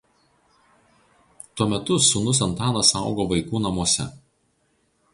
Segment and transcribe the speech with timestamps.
[1.59, 4.11] Tuo metu sūnus Antanas augo vaikų namuose.